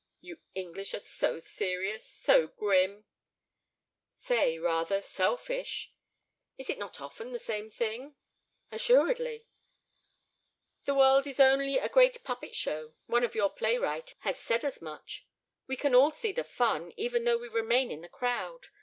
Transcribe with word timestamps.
"You 0.19 0.39
English 0.55 0.95
are 0.95 0.99
so 0.99 1.37
serious, 1.37 2.03
so 2.03 2.47
grim." 2.47 3.05
"Say, 4.11 4.57
rather—selfish." 4.57 5.93
"Is 6.57 6.71
it 6.71 6.79
not 6.79 6.99
often 6.99 7.31
the 7.31 7.37
same 7.37 7.69
thing?" 7.69 8.15
"Assuredly." 8.71 9.45
"The 10.85 10.95
world 10.95 11.27
is 11.27 11.39
only 11.39 11.77
a 11.77 11.87
great 11.87 12.23
puppet 12.23 12.55
show; 12.55 12.95
one 13.05 13.23
of 13.23 13.35
your 13.35 13.51
playwriters 13.53 14.15
has 14.21 14.39
said 14.39 14.63
as 14.65 14.81
much. 14.81 15.27
We 15.67 15.77
can 15.77 15.93
all 15.93 16.09
see 16.09 16.31
the 16.31 16.43
fun, 16.43 16.93
even 16.97 17.23
though 17.25 17.37
we 17.37 17.47
remain 17.47 17.91
in 17.91 18.01
the 18.01 18.09
crowd. 18.09 18.69